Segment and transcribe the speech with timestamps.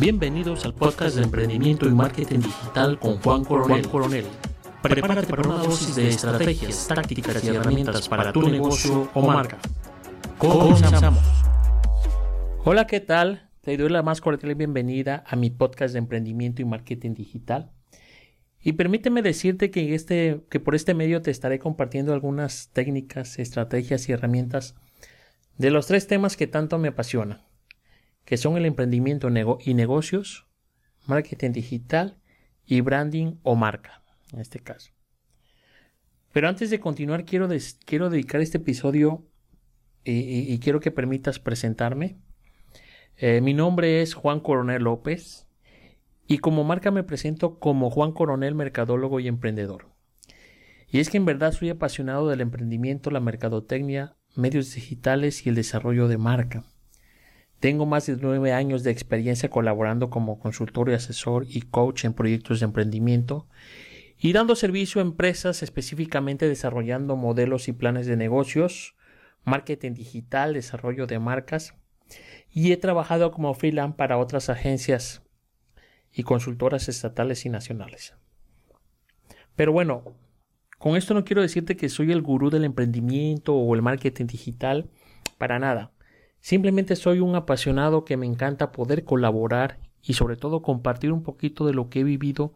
[0.00, 3.86] Bienvenidos al podcast de emprendimiento y marketing digital con Juan Coronel.
[3.86, 4.24] Coronel.
[4.80, 9.58] Prepárate para una dosis de estrategias, tácticas y herramientas para tu negocio o marca.
[10.38, 11.22] Comenzamos.
[12.64, 13.50] Hola, ¿qué tal?
[13.60, 17.70] Te doy la más cordial bienvenida a mi podcast de emprendimiento y marketing digital.
[18.62, 24.08] Y permíteme decirte que, este, que por este medio te estaré compartiendo algunas técnicas, estrategias
[24.08, 24.76] y herramientas
[25.58, 27.49] de los tres temas que tanto me apasionan
[28.24, 29.28] que son el emprendimiento
[29.60, 30.46] y negocios,
[31.06, 32.18] marketing digital
[32.66, 34.92] y branding o marca, en este caso.
[36.32, 37.48] Pero antes de continuar, quiero,
[37.84, 39.26] quiero dedicar este episodio
[40.04, 42.16] y, quiero que permitas presentarme.
[43.16, 45.46] Eh, mi nombre es Juan Coronel López
[46.26, 49.88] y como marca me presento como Juan Coronel, mercadólogo y emprendedor.
[50.88, 55.54] Y es que en verdad soy apasionado del emprendimiento, la mercadotecnia, medios digitales y el
[55.54, 56.64] desarrollo de marca.
[57.60, 62.14] Tengo más de nueve años de experiencia colaborando como consultor y asesor y coach en
[62.14, 63.46] proyectos de emprendimiento
[64.18, 68.94] y dando servicio a empresas específicamente desarrollando modelos y planes de negocios,
[69.44, 71.74] marketing digital, desarrollo de marcas
[72.50, 75.22] y he trabajado como freelance para otras agencias
[76.12, 78.14] y consultoras estatales y nacionales.
[79.54, 80.16] Pero bueno,
[80.78, 84.88] con esto no quiero decirte que soy el gurú del emprendimiento o el marketing digital,
[85.36, 85.92] para nada.
[86.40, 91.66] Simplemente soy un apasionado que me encanta poder colaborar y sobre todo compartir un poquito
[91.66, 92.54] de lo que he vivido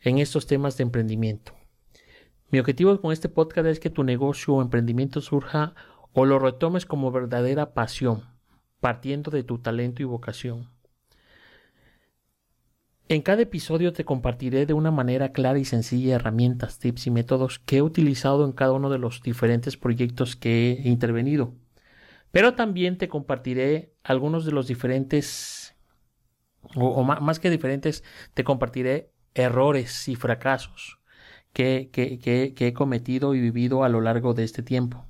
[0.00, 1.54] en estos temas de emprendimiento.
[2.50, 5.74] Mi objetivo con este podcast es que tu negocio o emprendimiento surja
[6.12, 8.24] o lo retomes como verdadera pasión,
[8.80, 10.68] partiendo de tu talento y vocación.
[13.08, 17.58] En cada episodio te compartiré de una manera clara y sencilla herramientas, tips y métodos
[17.58, 21.54] que he utilizado en cada uno de los diferentes proyectos que he intervenido.
[22.34, 25.76] Pero también te compartiré algunos de los diferentes,
[26.74, 28.02] o, más que diferentes,
[28.34, 30.98] te compartiré errores y fracasos
[31.52, 35.06] que, he cometido y vivido a lo largo de este tiempo.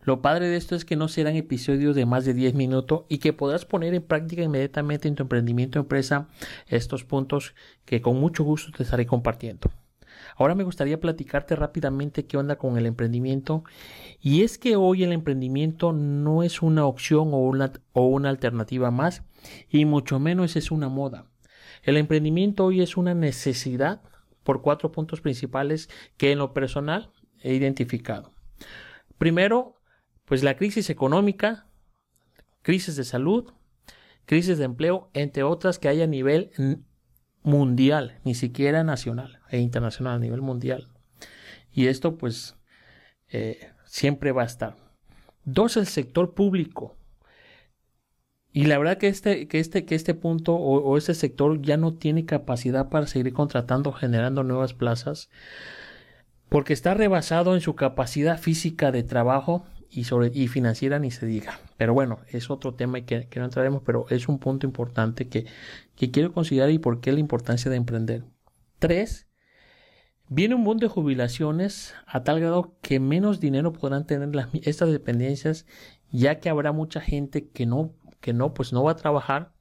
[0.00, 3.18] Lo padre de esto es que no serán episodios de más de 10 minutos y
[3.18, 6.26] que podrás poner en práctica inmediatamente en tu emprendimiento o empresa
[6.68, 9.70] estos puntos que con mucho gusto te estaré compartiendo.
[10.36, 13.64] Ahora me gustaría platicarte rápidamente qué onda con el emprendimiento.
[14.20, 18.90] Y es que hoy el emprendimiento no es una opción o una, o una alternativa
[18.90, 19.22] más,
[19.70, 21.26] y mucho menos es una moda.
[21.82, 24.02] El emprendimiento hoy es una necesidad
[24.42, 25.88] por cuatro puntos principales
[26.18, 27.10] que en lo personal
[27.40, 28.34] he identificado.
[29.16, 29.76] Primero,
[30.26, 31.66] pues la crisis económica,
[32.60, 33.52] crisis de salud,
[34.26, 36.50] crisis de empleo, entre otras que hay a nivel
[37.42, 40.88] mundial, ni siquiera nacional e internacional, a nivel mundial.
[41.72, 42.56] Y esto pues
[43.28, 44.76] eh, siempre va a estar.
[45.44, 46.96] Dos, el sector público.
[48.52, 51.76] Y la verdad que este, que este, que este punto o, o este sector ya
[51.76, 55.28] no tiene capacidad para seguir contratando, generando nuevas plazas,
[56.48, 61.26] porque está rebasado en su capacidad física de trabajo y, sobre, y financiera ni se
[61.26, 61.60] diga.
[61.76, 65.46] Pero bueno, es otro tema que, que no entraremos, pero es un punto importante que,
[65.94, 68.24] que quiero considerar y por qué la importancia de emprender.
[68.78, 69.28] Tres,
[70.28, 74.30] viene un mundo de jubilaciones a tal grado que menos dinero podrán tener
[74.62, 75.66] estas dependencias,
[76.10, 79.52] ya que habrá mucha gente que no, que no, pues no va a trabajar,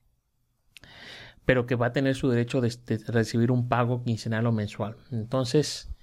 [1.46, 4.98] pero que va a tener su derecho de, de recibir un pago quincenal o mensual.
[5.12, 5.96] Entonces,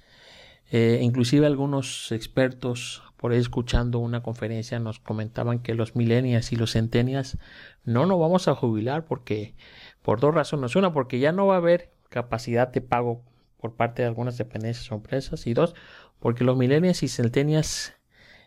[0.70, 6.56] eh, inclusive algunos expertos por ahí escuchando una conferencia nos comentaban que los millennials y
[6.56, 7.38] los centennials
[7.84, 9.54] no nos vamos a jubilar porque
[10.02, 10.74] por dos razones.
[10.74, 13.22] Una, porque ya no va a haber capacidad de pago
[13.62, 15.46] por parte de algunas dependencias o empresas.
[15.46, 15.74] Y dos,
[16.18, 17.94] porque los millennials y centennials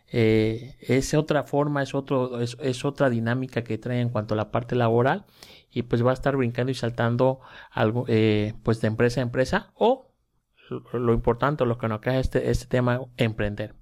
[0.08, 4.52] eh, es otra forma, es, otro, es, otra dinámica que trae en cuanto a la
[4.52, 5.24] parte laboral
[5.72, 7.40] y pues va a estar brincando y saltando
[7.72, 10.12] algo eh, pues de empresa a empresa o
[10.92, 13.74] lo importante, lo que nos cae este, este tema, emprender.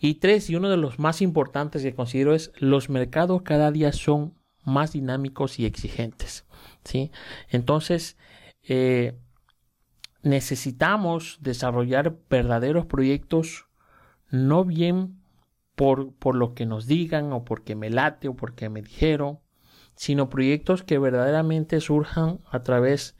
[0.00, 3.92] Y tres, y uno de los más importantes que considero es los mercados cada día
[3.92, 4.34] son
[4.64, 6.46] más dinámicos y exigentes.
[6.84, 7.10] ¿sí?
[7.48, 8.16] Entonces,
[8.62, 9.18] eh,
[10.22, 13.66] necesitamos desarrollar verdaderos proyectos,
[14.30, 15.20] no bien
[15.74, 19.38] por, por lo que nos digan o porque me late o porque me dijeron,
[19.94, 23.16] sino proyectos que verdaderamente surjan a través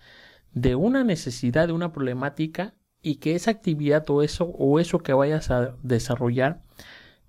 [0.53, 5.12] de una necesidad, de una problemática y que esa actividad o eso o eso que
[5.12, 6.62] vayas a desarrollar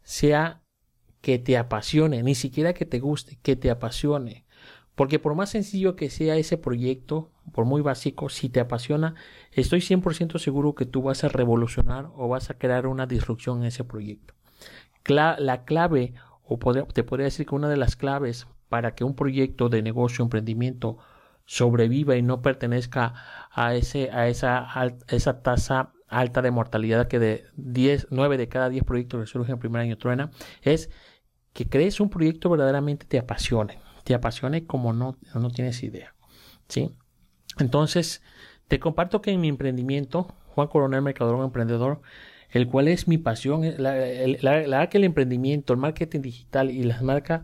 [0.04, 0.62] sea
[1.22, 4.46] que te apasione, ni siquiera que te guste, que te apasione.
[5.00, 9.16] Porque por más sencillo que sea ese proyecto, por muy básico, si te apasiona,
[9.54, 13.68] estoy 100% seguro que tú vas a revolucionar o vas a crear una disrupción en
[13.68, 14.34] ese proyecto.
[15.08, 16.58] la clave, o
[16.94, 20.98] te podría decir que una de las claves para que un proyecto de negocio, emprendimiento,
[21.46, 23.14] sobreviva y no pertenezca
[23.54, 24.68] a, ese, a esa,
[25.08, 29.52] esa tasa alta de mortalidad que de 10, 9 de cada 10 proyectos que surgen
[29.52, 30.30] en el primer año truena,
[30.62, 30.90] es
[31.54, 33.80] que crees un proyecto verdaderamente te apasione,
[34.10, 36.16] te apasione como no, no tienes idea.
[36.68, 36.90] ¿sí?
[37.60, 38.24] Entonces,
[38.68, 42.02] te comparto que en mi emprendimiento, Juan Coronel Mercador Emprendedor,
[42.50, 43.94] el cual es mi pasión, la,
[44.42, 47.44] la, que el emprendimiento, el marketing digital y las marcas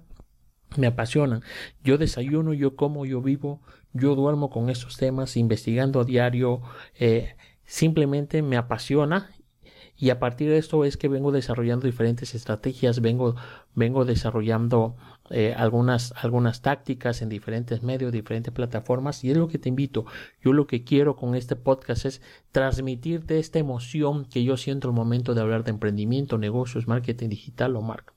[0.75, 1.43] me apasionan.
[1.83, 3.61] Yo desayuno, yo como, yo vivo,
[3.93, 6.63] yo duermo con estos temas, investigando a diario,
[6.95, 9.29] eh, simplemente me apasiona
[9.97, 13.35] y a partir de esto es que vengo desarrollando diferentes estrategias, vengo,
[13.75, 14.95] vengo desarrollando
[15.31, 20.05] eh, algunas, algunas tácticas en diferentes medios, diferentes plataformas y es lo que te invito.
[20.41, 24.93] Yo lo que quiero con este podcast es transmitirte esta emoción que yo siento al
[24.93, 28.13] momento de hablar de emprendimiento, negocios, marketing digital o marca.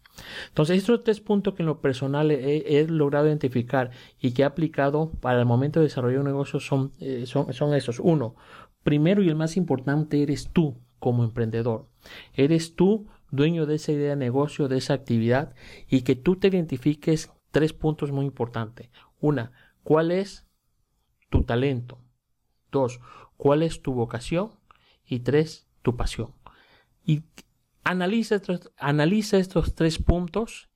[0.49, 3.91] Entonces, estos tres puntos que en lo personal he, logrado identificar
[4.21, 7.75] y que he aplicado para el momento de desarrollar un negocio son, eh, son, son
[7.75, 8.01] esos.
[8.01, 8.35] Uno,
[8.83, 11.87] primero y el más importante eres tú como emprendedor.
[12.35, 15.55] Eres tú dueño de esa idea de negocio, de esa actividad
[15.89, 18.91] y que tú te identifiques tres puntos muy importantes.
[19.21, 19.53] Una,
[19.83, 20.47] ¿cuál es
[21.31, 21.99] tu talento?
[22.71, 23.01] Dos,
[23.37, 24.53] ¿cuál es tu vocación?
[25.05, 26.35] Y tres, tu pasión.
[27.05, 27.23] Y
[27.85, 30.69] analiza estos, analiza estos tres puntos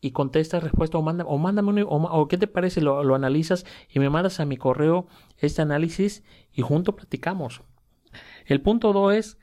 [0.00, 4.00] y contesta respuesta o, manda, o mándame o, qué te parece, lo, lo analizas y
[4.00, 5.06] me mandas a mi correo
[5.38, 7.62] este análisis y juntos platicamos.
[8.44, 9.38] El punto dos es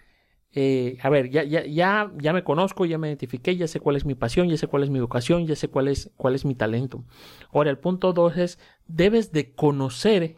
[0.52, 3.96] eh, a ver, ya, ya, ya, ya me conozco, ya me identifiqué, ya sé cuál
[3.96, 6.46] es mi pasión, ya sé cuál es mi educación, ya sé cuál es, cuál es
[6.46, 7.04] mi talento.
[7.52, 8.58] Ahora, el punto dos es,
[8.88, 10.38] debes de conocer,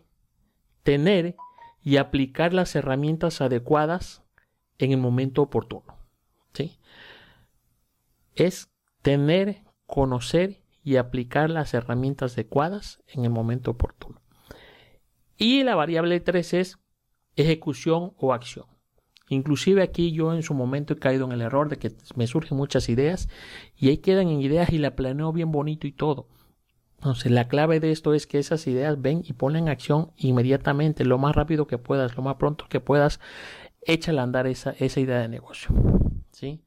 [0.84, 1.36] tener
[1.82, 4.24] y aplicar las herramientas adecuadas
[4.78, 5.98] en el momento oportuno.
[6.54, 6.78] ¿sí?
[8.36, 8.70] Es
[9.02, 14.22] tener, conocer y aplicar las herramientas adecuadas en el momento oportuno.
[15.38, 16.80] Y la variable 3 es
[17.36, 18.66] ejecución o acción.
[19.34, 22.58] Inclusive aquí yo en su momento he caído en el error de que me surgen
[22.58, 23.30] muchas ideas
[23.78, 26.28] y ahí quedan en ideas y la planeo bien bonito y todo.
[26.98, 31.06] Entonces la clave de esto es que esas ideas ven y ponen en acción inmediatamente,
[31.06, 33.22] lo más rápido que puedas, lo más pronto que puedas,
[33.84, 35.70] échale a andar esa, esa idea de negocio.
[36.34, 36.62] ¿sí?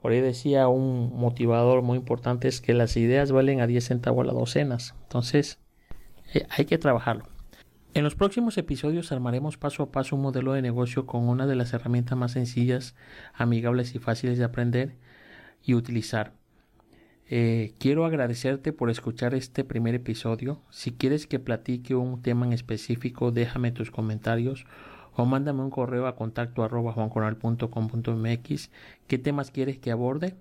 [0.00, 4.22] Por ahí decía un motivador muy importante es que las ideas valen a 10 centavos
[4.22, 4.94] a las docenas.
[5.02, 5.58] Entonces
[6.34, 7.24] eh, hay que trabajarlo.
[7.92, 11.56] En los próximos episodios armaremos paso a paso un modelo de negocio con una de
[11.56, 12.94] las herramientas más sencillas,
[13.34, 14.94] amigables y fáciles de aprender
[15.64, 16.32] y utilizar.
[17.28, 20.62] Eh, quiero agradecerte por escuchar este primer episodio.
[20.70, 24.66] Si quieres que platique un tema en específico, déjame tus comentarios
[25.14, 28.70] o mándame un correo a contacto arroba juanconal.com.mx
[29.08, 30.36] qué temas quieres que aborde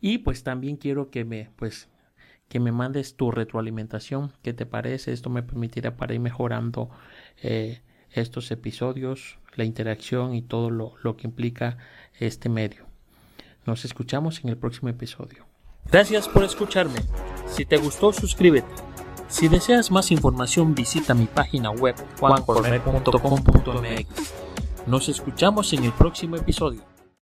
[0.00, 1.88] y pues también quiero que me pues
[2.50, 6.90] que me mandes tu retroalimentación, qué te parece, esto me permitirá para ir mejorando
[7.42, 7.80] eh,
[8.10, 11.78] estos episodios, la interacción y todo lo, lo que implica
[12.18, 12.86] este medio.
[13.66, 15.46] Nos escuchamos en el próximo episodio.
[15.92, 16.98] Gracias por escucharme.
[17.46, 18.66] Si te gustó, suscríbete.
[19.28, 24.34] Si deseas más información, visita mi página web juancorner.com.mx.
[24.88, 26.82] Nos escuchamos en el próximo episodio.